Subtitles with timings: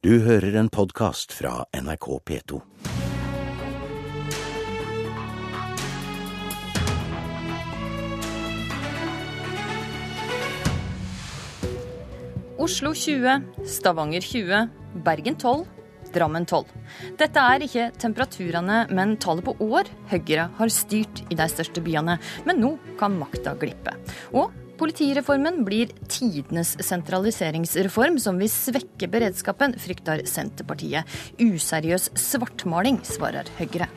[0.00, 2.58] Du hører en podkast fra NRK P2.
[12.56, 14.62] Oslo 20, Stavanger 20,
[15.04, 15.66] Bergen 12,
[16.16, 16.64] Drammen 12.
[17.20, 22.16] Dette er ikke temperaturene, men tallet på år Høyre har styrt i de største byene.
[22.48, 23.98] Men nå kan makta glippe.
[24.32, 24.48] Og
[24.80, 31.08] politireformen blir tidenes sentraliseringsreform som vil svekke beredskapen, frykter Senterpartiet.
[31.40, 33.90] Useriøs svartmaling, svarer Høyre.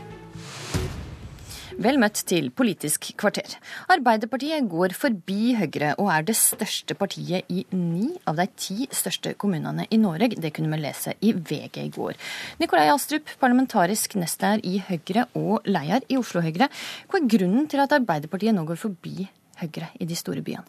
[1.82, 3.56] Vel møtt til Politisk kvarter.
[3.92, 9.34] Arbeiderpartiet går forbi Høyre og er det største partiet i ni av de ti største
[9.42, 10.36] kommunene i Norge.
[10.38, 12.20] Det kunne vi lese i VG i går.
[12.62, 16.70] Nikolai Astrup, parlamentarisk nestleder i Høyre og leder i Oslo Høyre.
[17.10, 19.32] Hva er grunnen til at Arbeiderpartiet nå går forbi
[19.64, 20.68] Høyre i de store byene?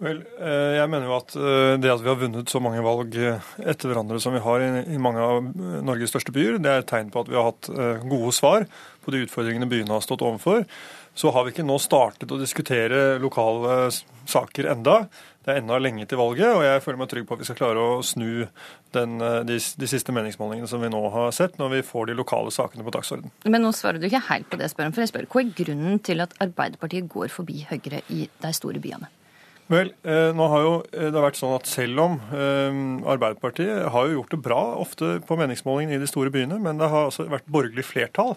[0.00, 3.16] Vel, eh, jeg mener jo at eh, det at vi har vunnet så mange valg
[3.20, 5.50] eh, etter hverandre som vi har i mange av
[5.84, 7.68] Norges største byer, det er et tegn på at vi har hatt
[8.08, 8.64] gode svar
[9.04, 10.64] på de utfordringene byene har stått overfor.
[11.12, 13.90] Så har vi ikke nå startet å diskutere lokale
[14.30, 15.02] saker enda.
[15.50, 17.58] Det er ennå lenge til valget, og jeg føler meg trygg på at vi skal
[17.58, 18.44] klare å snu
[18.94, 19.16] den,
[19.48, 22.86] de, de, siste meningsmålingene som vi nå har sett, når vi får de lokale sakene
[22.86, 23.34] på dagsorden.
[23.50, 25.26] Men nå svarer du ikke helt på det, spør om, for jeg spør.
[25.32, 29.10] Hva er grunnen til at Arbeiderpartiet går forbi Høyre i de store byene?
[29.70, 32.80] Vel, eh, nå har jo eh, det vært sånn at selv om eh,
[33.12, 36.90] Arbeiderpartiet har jo gjort det bra ofte på meningsmålingene i de store byene, men det
[36.90, 38.36] har altså vært borgerlig flertall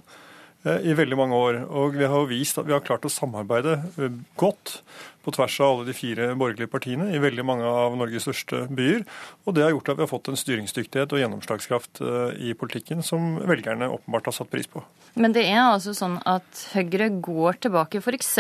[0.64, 1.58] i veldig mange år.
[1.75, 3.73] Og vi har jo vist at vi har klart å samarbeide
[4.39, 4.77] godt
[5.23, 9.05] på tvers av alle de fire borgerlige partiene i veldig mange av Norges største byer.
[9.47, 13.03] Og det har gjort at vi har fått en styringsdyktighet og gjennomslagskraft eh, i politikken
[13.05, 14.83] som velgerne åpenbart har satt pris på.
[15.13, 18.31] Men det er altså sånn at Høyre går tilbake f.eks.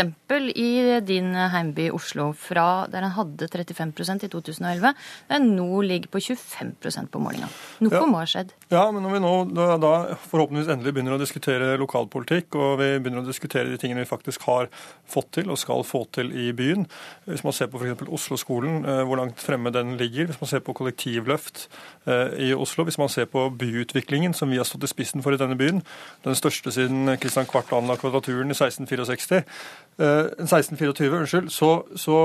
[0.57, 0.69] i
[1.05, 4.95] din heimby Oslo, fra der en hadde 35% i 2011,
[5.29, 7.49] der nå ligger på 25% på målinga.
[7.85, 8.01] Noe ja.
[8.09, 8.55] må ha skjedd?
[8.73, 9.93] Ja, men når vi nå da, da
[10.25, 14.47] forhåpentligvis endelig begynner å diskutere lokalpolitikk, og vi begynner å diskutere de tingene vi faktisk
[14.49, 14.71] har
[15.05, 16.87] fått til og skal få til i byen, byen.
[17.25, 18.07] Hvis man ser på f.eks.
[18.07, 20.25] Oslo-skolen, eh, hvor langt fremme den ligger.
[20.25, 21.67] Hvis man ser på kollektivløft
[22.07, 22.83] eh, i Oslo.
[22.83, 25.83] Hvis man ser på byutviklingen som vi har stått i spissen for i denne byen.
[26.23, 29.43] Den største siden Kristian Kvart anla Kvadraturen i 1664.
[29.97, 31.51] 1624, eh, unnskyld.
[31.51, 32.17] Så, så,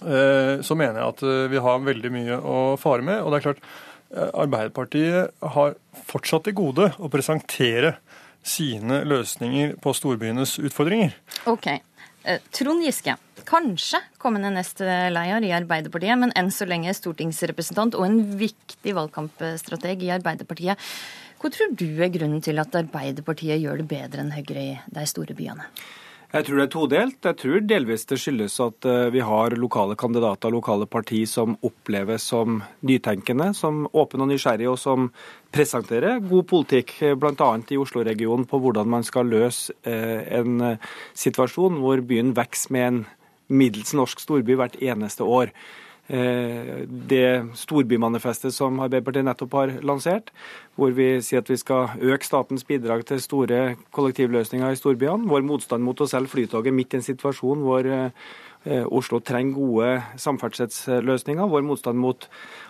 [0.00, 3.20] så mener jeg at vi har veldig mye å fare med.
[3.22, 3.64] Og det er klart,
[4.10, 5.76] Arbeiderpartiet har
[6.08, 7.94] fortsatt til gode å presentere
[8.42, 11.12] sine løsninger på storbyenes utfordringer.
[11.50, 11.68] Ok,
[12.52, 13.14] Trond Giske,
[13.48, 20.12] kanskje kommende nestleder i Arbeiderpartiet, men enn så lenge stortingsrepresentant og en viktig valgkampstrateg i
[20.18, 20.90] Arbeiderpartiet.
[21.40, 25.06] Hva tror du er grunnen til at Arbeiderpartiet gjør det bedre enn Høyre i de
[25.08, 25.64] store byene?
[26.30, 27.16] Jeg tror det er todelt.
[27.26, 31.56] Jeg tror delvis det skyldes at eh, vi har lokale kandidater, og lokale parti som
[31.66, 35.08] oppleves som nytenkende, som åpne og nysgjerrige, og som
[35.50, 37.50] presenterer god politikk, eh, bl.a.
[37.74, 40.78] i Oslo-regionen, på hvordan man skal løse eh, en
[41.18, 43.02] situasjon hvor byen vokser med en
[43.50, 45.50] middels norsk storby hvert eneste år.
[46.10, 50.32] Eh, det storbymanifestet som Arbeiderpartiet nettopp har lansert,
[50.74, 53.60] hvor vi sier at vi skal øke statens bidrag til store
[53.94, 55.28] kollektivløsninger i storbyene.
[55.30, 58.10] Vår motstand mot å selge Flytoget midt i en situasjon hvor eh,
[58.68, 61.48] Oslo trenger gode samferdselsløsninger.
[61.48, 62.26] Vår motstand mot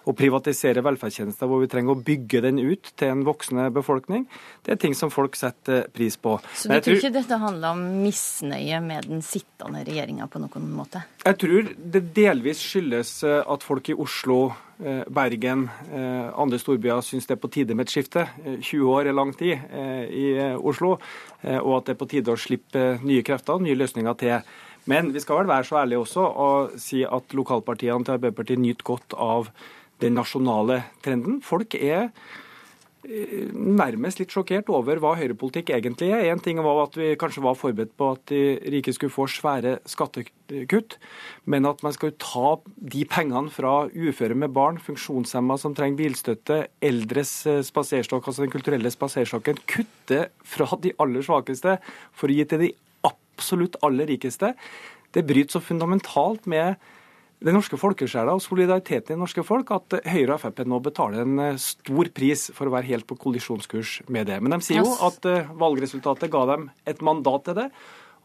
[0.07, 4.27] å privatisere velferdstjenester, hvor vi trenger å bygge den ut til en voksende befolkning,
[4.67, 6.37] det er ting som folk setter pris på.
[6.55, 11.05] Så du tror ikke dette handler om misnøye med den sittende regjeringa på noen måte?
[11.27, 14.41] Jeg tror det delvis skyldes eh, at folk i Oslo
[14.81, 18.25] eh, Bergen, andre storbyer syns det er på tide med et skifte.
[18.47, 19.59] 20 år er lang tid
[20.15, 20.25] i
[20.57, 20.95] Oslo,
[21.43, 24.41] og at det er på tide å slippe nye krefter og nye løsninger til.
[24.91, 28.87] Men vi skal vel være så ærlige også og si at lokalpartiene til Arbeiderpartiet nyter
[28.93, 29.51] godt av
[30.03, 31.41] den nasjonale trenden.
[31.45, 32.09] Folk er
[33.05, 36.31] eh, nærmest litt sjokkert over hva høyrepolitikk egentlig er.
[36.33, 38.43] En ting var at vi kanskje var forberedt på at de
[38.75, 40.97] rike skulle få svære skattekutt,
[41.45, 46.63] men at man skal ta de pengene fra uføre med barn, funksjonshemma som trenger bilstøtte,
[46.91, 51.79] eldres eh, spaserstokk, altså den kulturelle spaserstokken, kutte fra de aller svakeste
[52.11, 52.77] for å gi til de
[53.41, 54.55] absolutt aller rikeste.
[55.11, 56.77] Det bryter så fundamentalt med
[57.41, 61.25] den norske folkesjela og solidariteten i det norske folk at Høyre og Frp nå betaler
[61.25, 64.37] en eh, stor pris for å være helt på kollisjonskurs med det.
[64.45, 67.71] Men de sier jo at eh, valgresultatet ga dem et mandat til det.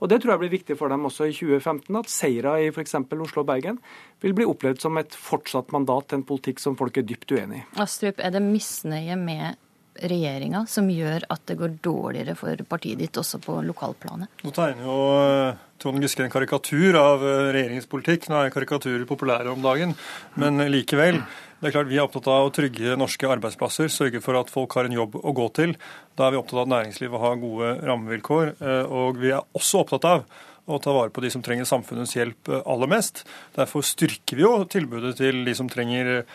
[0.04, 2.98] Og Det tror jeg blir viktig for dem også i 2015, at seire i f.eks.
[3.00, 3.80] Oslo og Bergen
[4.22, 7.62] vil bli opplevd som et fortsatt mandat til en politikk som folk er dypt uenig
[7.62, 7.68] i.
[7.80, 9.62] Astrup, er det misnøye med
[10.01, 14.44] regjeringa som gjør at det går dårligere for partiet ditt også på lokalplanet?
[14.44, 18.30] Nå tegner jo eh, Trond Giske en karikatur av eh, regjeringens politikk.
[18.30, 19.95] Nå er karikaturer populære om dagen,
[20.42, 21.21] men likevel.
[21.62, 24.75] Det er klart Vi er opptatt av å trygge norske arbeidsplasser, sørge for at folk
[24.77, 25.77] har en jobb å gå til.
[26.19, 28.51] Da er vi opptatt av at næringslivet har gode rammevilkår.
[28.92, 30.27] Og vi er også opptatt av
[30.65, 33.24] å ta vare på de som trenger samfunnets hjelp aller mest.
[33.56, 36.25] Derfor styrker vi jo tilbudet til de som trenger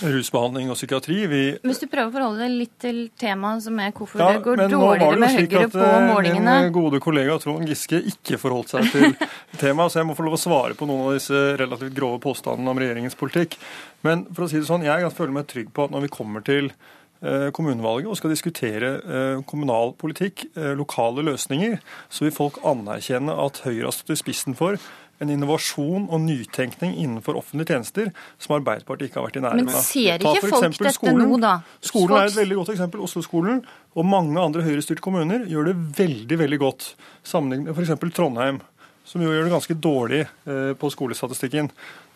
[0.00, 1.18] rusbehandling og psykiatri.
[1.30, 1.40] Vi...
[1.62, 4.62] Hvis du prøver å forholde deg litt til temaet som er hvorfor ja, det går
[4.72, 9.12] dårligere med Høyre på eh, målingene Min gode kollega Trond Giske ikke forholdt seg til
[9.62, 12.72] temaet, så jeg må få lov å svare på noen av disse relativt grove påstandene
[12.72, 13.58] om regjeringens politikk.
[14.06, 16.46] Men for å si det sånn, jeg føler meg trygg på at når vi kommer
[16.46, 20.48] til eh, kommunevalget og skal diskutere eh, kommunal politikk,
[20.78, 21.78] lokale løsninger,
[22.08, 24.80] så vil folk anerkjenne at Høyre har stått i spissen for
[25.22, 28.10] en innovasjon og nytenkning innenfor offentlige tjenester
[28.42, 29.76] som Arbeiderpartiet ikke har vært i nærheten av.
[29.76, 31.22] Men ser ikke folk dette skolen.
[31.22, 31.54] nå, da?
[31.84, 33.04] Skolen er et veldig godt eksempel.
[33.06, 33.62] Oslo-skolen
[33.92, 36.92] og mange andre høyrestyrte kommuner gjør det veldig veldig godt.
[37.28, 38.14] Sammenlignet med f.eks.
[38.16, 38.62] Trondheim,
[39.06, 41.70] som jo gjør det ganske dårlig eh, på skolestatistikken.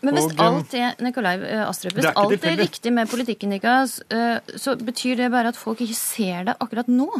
[0.04, 3.10] Men hvis og, eh, alt er Nikolai eh, Astrup, hvis er alt er riktig med
[3.10, 4.00] politikken deres,
[4.56, 7.10] så betyr det bare at folk ikke ser det akkurat nå?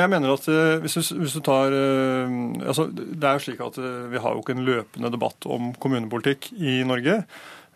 [0.00, 3.62] Jeg mener at eh, hvis du, hvis du tar eh, altså Det er jo slik
[3.64, 7.22] at eh, vi har jo ikke en løpende debatt om kommunepolitikk i Norge.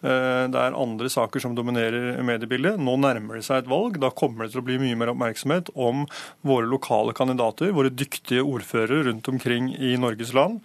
[0.00, 2.78] Det er andre saker som dominerer mediebildet.
[2.80, 3.98] Nå nærmer det seg et valg.
[4.00, 6.06] Da kommer det til å bli mye mer oppmerksomhet om
[6.48, 10.62] våre lokale kandidater, våre dyktige ordførere rundt omkring i Norges land.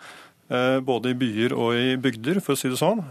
[0.87, 3.03] Både i byer og i bygder, for å si det sånn.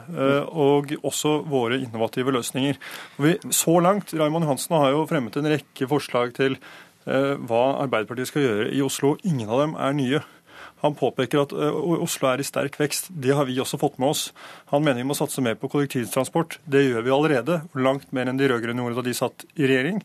[0.48, 2.80] Og også våre innovative løsninger.
[3.20, 6.56] Vi, så langt, Raymond Johansen har jo fremmet en rekke forslag til
[7.04, 9.14] hva Arbeiderpartiet skal gjøre i Oslo.
[9.28, 10.22] Ingen av dem er nye.
[10.84, 13.08] Han påpeker at eh, Oslo er i sterk vekst.
[13.08, 14.26] Det har vi også fått med oss.
[14.72, 16.58] Han mener vi må satse mer på kollektivtransport.
[16.68, 17.60] Det gjør vi allerede.
[17.76, 20.02] Langt mer enn de rød-grønne gjorde da de satt i regjering.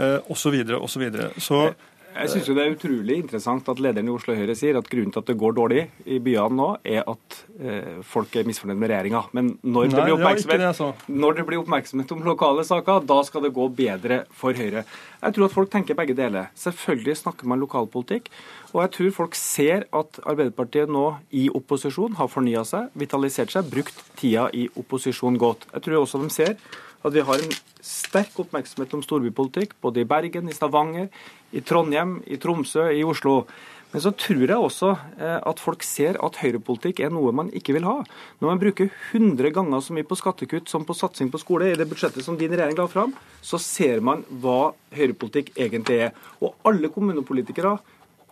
[0.00, 0.32] Osv.
[0.32, 0.86] osv.
[0.88, 4.34] Så, videre, og så, så jeg syns det er utrolig interessant at lederen i Oslo
[4.36, 8.00] Høyre sier at grunnen til at det går dårlig i byene nå, er at eh,
[8.06, 9.22] folk er misfornøyd med regjeringa.
[9.36, 13.52] Men når, Nei, det det, når det blir oppmerksomhet om lokale saker, da skal det
[13.56, 14.84] gå bedre for Høyre.
[15.20, 16.50] Jeg tror at folk tenker begge deler.
[16.58, 18.30] Selvfølgelig snakker man lokalpolitikk.
[18.72, 23.70] Og jeg tror folk ser at Arbeiderpartiet nå i opposisjon har fornya seg, vitalisert seg,
[23.70, 25.66] brukt tida i opposisjon godt.
[25.74, 26.56] Jeg tror også de ser
[27.00, 31.08] at vi har en sterk oppmerksomhet om storbypolitikk, både i Bergen, i Stavanger,
[31.52, 33.44] i Trondheim, i Tromsø, i Oslo.
[33.90, 37.74] Men så tror jeg også eh, at folk ser at høyrepolitikk er noe man ikke
[37.74, 37.96] vil ha.
[38.38, 41.78] Når man bruker 100 ganger så mye på skattekutt som på satsing på skole i
[41.78, 46.14] det budsjettet som din regjering la fram, så ser man hva høyrepolitikk egentlig er.
[46.38, 47.78] Og alle kommunepolitikere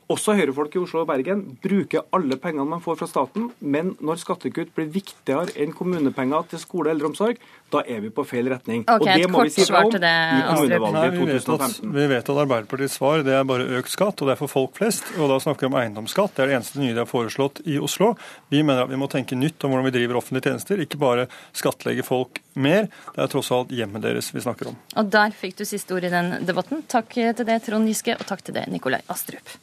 [0.09, 4.23] også Høyre-folk i Oslo og Bergen bruker alle pengene man får fra staten, men når
[4.23, 8.85] skattekutt blir viktigere enn kommunepenger til skole og eldreomsorg, da er vi på feil retning.
[8.89, 11.93] Okay, og det må vi si fra om det, i kommunevalget 2015.
[11.99, 14.75] Vi vet at Arbeiderpartiets svar det er bare økt skatt, og det er for folk
[14.79, 15.13] flest.
[15.19, 16.35] Og da snakker vi om eiendomsskatt.
[16.37, 18.15] Det er det eneste nye de har foreslått i Oslo.
[18.49, 21.29] Vi mener at vi må tenke nytt om hvordan vi driver offentlige tjenester, ikke bare
[21.53, 22.89] skattlegge folk mer.
[23.13, 24.79] Det er tross alt hjemmet deres vi snakker om.
[24.97, 26.87] Og der fikk du siste ord i den debatten.
[26.89, 29.59] Takk til det, Trond Giske, og takk til det, Nikolai Astrup.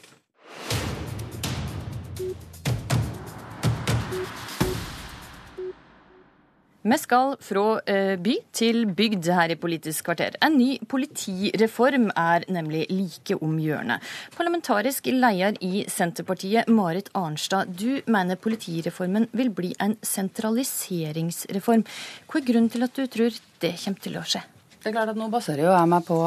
[6.85, 10.35] Vi skal fra eh, by til bygd her i Politisk kvarter.
[10.45, 14.05] En ny politireform er nemlig like om hjørnet.
[14.37, 21.87] Parlamentarisk leder i Senterpartiet, Marit Arnstad, du mener politireformen vil bli en sentraliseringsreform.
[22.29, 24.45] Hva er grunnen til at du tror det kommer til å skje?
[24.77, 26.21] Det er klart at Nå baserer jeg meg på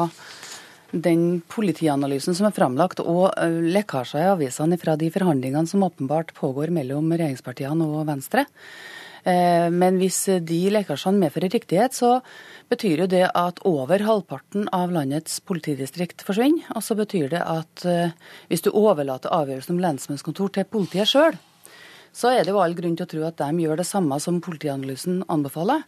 [0.91, 6.35] den politianalysen som er framlagt, og eh, lekkasjer i avisene fra de forhandlingene som åpenbart
[6.35, 8.49] pågår mellom regjeringspartiene og Venstre.
[9.23, 12.19] Eh, men hvis de lekkasjene medfører riktighet, så
[12.69, 16.69] betyr jo det at over halvparten av landets politidistrikt forsvinner.
[16.75, 18.15] Og så betyr det at eh,
[18.51, 21.37] hvis du overlater avgjørelsen om lensmannskontor til politiet sjøl,
[22.15, 24.41] så er det jo all grunn til å tro at de gjør det samme som
[24.41, 25.83] politianalysen anbefaler.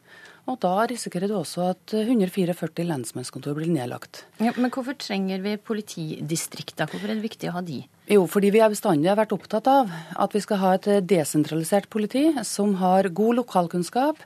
[0.50, 4.24] Og da risikerer du også at 144 lensmannskontor blir nedlagt.
[4.42, 6.90] Ja, men hvorfor trenger vi politidistrikter?
[6.90, 7.84] Hvorfor er det viktig å ha de?
[8.12, 12.26] Jo, fordi vi har bestandig vært opptatt av at vi skal ha et desentralisert politi
[12.44, 14.18] som har god lokalkunnskap,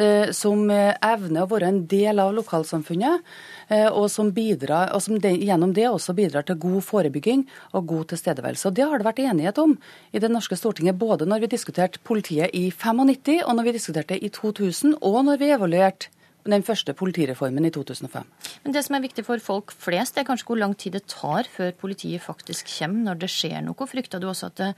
[0.00, 3.22] eh, som evner å være en del av lokalsamfunnet,
[3.68, 7.44] eh, og som, bidrar, og som gjennom det også bidrar til god forebygging
[7.74, 8.72] og god tilstedeværelse.
[8.72, 9.78] Og Det har det vært enighet om
[10.10, 14.16] i det norske Stortinget, både når vi diskuterte politiet i 95, og når vi diskuterte
[14.16, 16.10] det i 2000, og når vi evaluerte
[16.46, 18.26] den første politireformen i 2005.
[18.64, 21.48] Men Det som er viktig for folk flest, er kanskje hvor lang tid det tar
[21.50, 23.88] før politiet faktisk kommer når det skjer noe.
[23.88, 24.70] Frykter du også at det,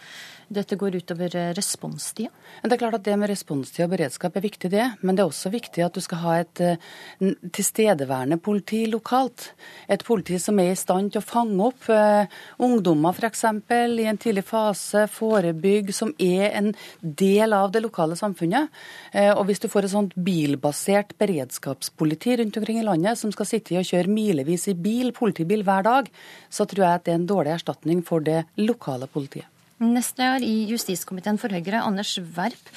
[0.48, 2.30] dette går utover eh, responstida?
[2.62, 4.86] Det er klart at det med responstid og beredskap er viktig, det.
[5.02, 9.52] Men det er også viktig at du skal ha et uh, tilstedeværende politi lokalt.
[9.88, 12.26] Et politi som er i stand til å fange opp uh,
[12.58, 13.44] ungdommer f.eks.
[13.70, 18.70] i en tidlig fase, forebygge, som er en del av det lokale samfunnet.
[19.14, 23.32] Uh, og hvis du får et sånt bilbasert beredskap beredskapspoliti rundt omkring i landet som
[23.32, 26.10] skal sitte og kjøre milevis i bil, politibil hver dag,
[26.50, 29.46] så tror jeg at det er en dårlig erstatning for det lokale politiet.
[29.80, 32.70] Nestleder i justiskomiteen for Høyre, Anders Werp.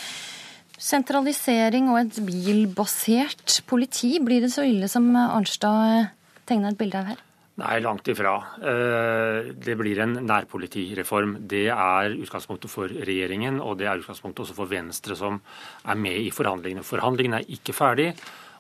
[0.79, 6.09] Sentralisering og et bilbasert politi, blir det så ille som Arnstad
[6.47, 7.21] tegna et bilde av her?
[7.61, 8.33] Nei, langt ifra.
[8.65, 11.35] Eh, det blir en nærpolitireform.
[11.45, 15.37] Det er utgangspunktet for regjeringen, og det er utgangspunktet også for Venstre, som
[15.85, 16.81] er med i forhandlingene.
[16.87, 18.07] Forhandlingene er ikke ferdig.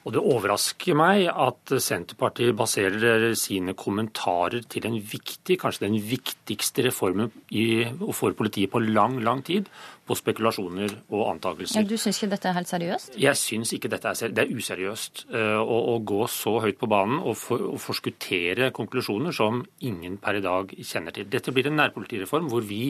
[0.03, 6.89] Og det overrasker meg at Senterpartiet baserer sine kommentarer til en viktig, kanskje den viktigste
[6.89, 9.69] reformen i, for politiet på lang, lang tid,
[10.03, 11.79] på spekulasjoner og antakelser.
[11.79, 13.13] Ja, du syns ikke dette er helt seriøst?
[13.23, 14.35] Jeg syns ikke dette er, seriøst.
[14.35, 15.23] det er useriøst.
[15.31, 20.17] Uh, å, å, gå så høyt på banen og, for, og, forskuttere konklusjoner som ingen
[20.23, 21.29] per i dag kjenner til.
[21.31, 22.89] Dette blir en nærpolitireform hvor vi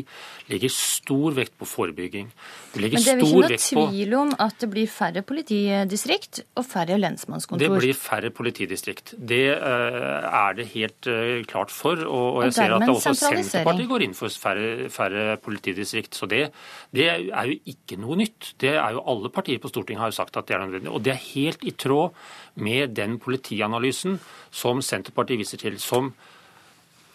[0.50, 2.32] legger stor vekt på forebygging.
[2.74, 7.62] Men det er ikke noe tvil om at det blir færre politidistrikt og færre lensmannskontor?
[7.62, 9.14] Det blir færre politidistrikt.
[9.18, 12.02] Det uh, er det helt uh, klart for.
[12.08, 16.18] Og, og jeg ser at også Senterpartiet går inn for færre, færre politidistrikt.
[16.18, 16.48] Så det,
[16.96, 18.54] det, er jo ikke noe nytt.
[18.62, 20.92] Det er jo Alle partier på Stortinget har jo sagt at det er nødvendig.
[20.92, 22.14] Og det er helt i tråd
[22.56, 24.20] med den politianalysen
[24.52, 26.14] som Senterpartiet viser til, som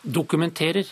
[0.03, 0.89] dokumenterer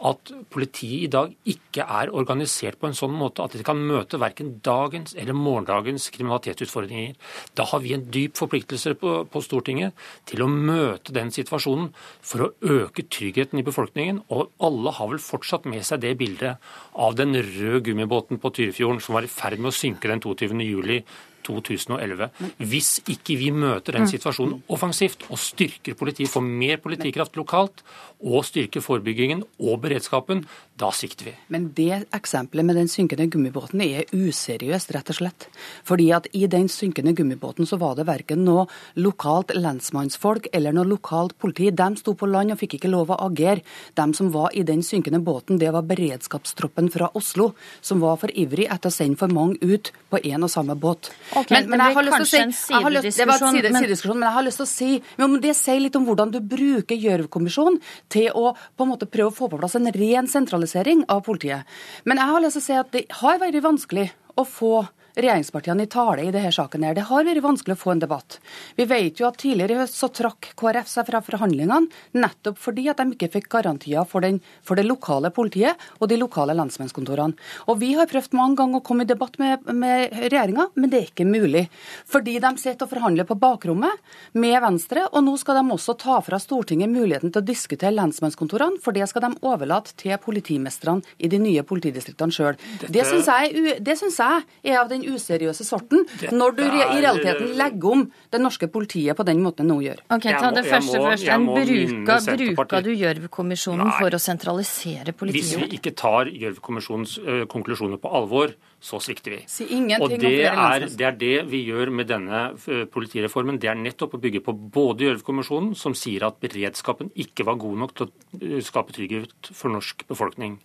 [0.00, 4.20] at politiet i dag ikke er organisert på en sånn måte at de kan møte
[4.20, 7.16] verken dagens eller morgendagens kriminalitetsutfordringer.
[7.58, 9.96] Da har vi en dyp forpliktelse på, på, Stortinget
[10.30, 11.90] til å møte den situasjonen
[12.24, 14.22] for å øke tryggheten i befolkningen.
[14.32, 19.02] Og alle har vel fortsatt med seg det bildet av den røde gummibåten på Tyrifjorden
[19.04, 20.54] som var i ferd med å synke den 22.
[20.64, 21.02] juli
[21.50, 22.30] 2011.
[22.70, 27.84] Hvis ikke vi møter den situasjonen offensivt og styrker politiet, får mer politikraft lokalt
[28.20, 30.44] og styrker forebyggingen og beredskapen,
[30.80, 31.34] da svikter vi.
[31.52, 35.46] Men det eksempelet med den synkende gummibåten er useriøst, rett og slett.
[35.86, 40.88] Fordi at i den synkende gummibåten så var det verken noe lokalt lensmannsfolk eller noe
[40.88, 41.68] lokalt politi.
[41.70, 43.64] De sto på land og fikk ikke lov å agere.
[43.98, 47.52] De som var i den synkende båten, det var beredskapstroppen fra Oslo,
[47.84, 51.12] som var for ivrig etter å sende for mange ut på én og samme båt.
[51.36, 53.74] Okay, men, men jeg har lyst til å si, har lyst, det var en side,
[53.76, 56.40] sidediskusjon, men jeg har lyst til å si men det sier litt om hvordan du
[56.40, 57.78] bruker Gjørv-kommisjonen
[58.12, 60.69] til å på en måte prøve å få på plass en ren sentralisering
[61.08, 61.66] av politiet.
[62.04, 64.08] Men jeg har lyst til å si at det har vært vanskelig
[64.38, 64.74] å få
[65.16, 66.84] regjeringspartiene i tale i denne saken.
[66.84, 66.94] her.
[66.94, 68.38] Det har vært vanskelig å få en debatt.
[68.76, 72.88] Vi vet jo at tidligere i høst så trakk KrF seg fra forhandlingene nettopp fordi
[72.90, 77.36] at de ikke fikk garantier for, den, for det lokale politiet og de lokale lensmannskontorene.
[77.68, 80.98] Og Vi har prøvd mange ganger å komme i debatt med, med regjeringa, men det
[80.98, 81.66] er ikke mulig.
[82.10, 84.02] Fordi de sitter og forhandler på bakrommet
[84.36, 88.80] med Venstre, og nå skal de også ta fra Stortinget muligheten til å diskutere lensmannskontorene,
[88.84, 92.58] for det skal de overlate til politimestrene i de nye politidistriktene sjøl.
[92.86, 98.06] Det syns jeg, jeg er av den useriøse sorten, når du i realiteten legger om
[98.32, 100.02] det norske politiet på den måten nå gjør.
[100.12, 101.28] Ok, ta det første må, først.
[101.30, 105.46] En bruker, bruker du Gjørv-kommisjonen for å sentralisere politiet?
[105.46, 109.42] Hvis vi ikke tar Gjørv-kommisjonens uh, konklusjoner på alvor, så svikter vi.
[109.50, 109.66] Si
[110.00, 112.46] og det er, det er, det vi gjør med denne
[112.92, 113.58] politireformen.
[113.60, 117.84] Det er nettopp å bygge på både Gjørv-kommisjonen, som sier at beredskapen ikke var god
[117.84, 120.58] nok til å skape trygghet for norsk befolkning.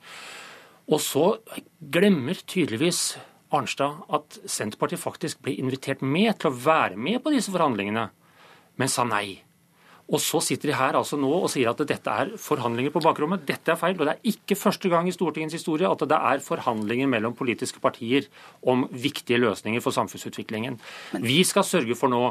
[0.86, 1.26] Og så
[1.80, 3.16] glemmer tydeligvis
[3.54, 8.10] Arnstad at Senterpartiet faktisk ble invitert med til å være med på disse forhandlingene,
[8.76, 9.42] men sa nei.
[10.06, 13.46] Og så sitter de her altså nå og sier at dette er forhandlinger på bakrommet.
[13.48, 13.96] Dette er feil.
[13.98, 17.82] Og det er ikke første gang i Stortingets historie at det er forhandlinger mellom politiske
[17.82, 18.28] partier
[18.62, 20.78] om viktige løsninger for samfunnsutviklingen.
[21.26, 22.22] Vi skal sørge for nå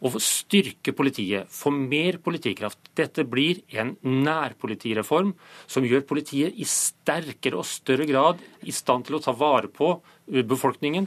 [0.00, 2.80] å styrke politiet, få mer politikraft.
[2.96, 5.34] Dette blir en nærpolitireform
[5.70, 9.98] som gjør politiet i sterkere og større grad i stand til å ta vare på
[10.26, 11.06] befolkningen.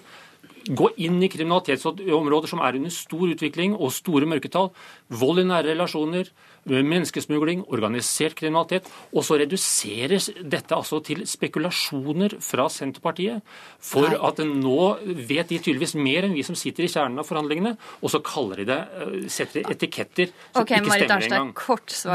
[0.67, 4.69] Gå inn i kriminalitetsområder som er under stor utvikling og store mørketall.
[5.13, 6.29] Vold i nære relasjoner,
[6.63, 8.87] menneskesmugling, organisert kriminalitet.
[9.11, 13.43] Og så reduseres dette altså til spekulasjoner fra Senterpartiet.
[13.83, 14.19] For Nei.
[14.29, 18.13] at nå vet de tydeligvis mer enn vi som sitter i kjernen av forhandlingene, og
[18.13, 21.51] så kaller de det, eh, setter etiketter som okay, ikke stemmer engang.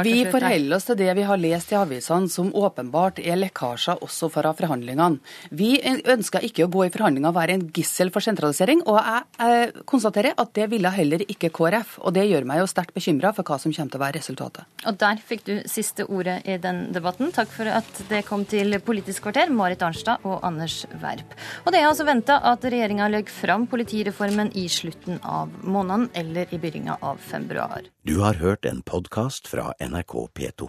[0.06, 4.30] Vi forholder oss til det vi har lest i avisene som åpenbart er lekkasjer også
[4.32, 5.20] fra forhandlingene.
[5.52, 9.28] Vi ønsker ikke å gå i forhandlinger og være en gissel for sentralisering, og jeg,
[9.42, 11.98] jeg konstaterer at det ville heller ikke KrF.
[12.06, 14.38] Og det gjør meg jo sterkt bekymra for hva som kommer til å være resultatet
[14.38, 14.66] resultatet.
[14.86, 17.32] Og der fikk du siste ordet i den debatten.
[17.34, 21.36] Takk for at det kom til Politisk kvarter, Marit Arnstad og Anders Werp.
[21.64, 26.46] Og det er altså venta at regjeringa legger fram politireformen i slutten av måneden eller
[26.50, 26.68] i begynnelsen
[27.02, 27.86] av februar.
[28.06, 30.68] Du har hørt en podkast fra NRK P2.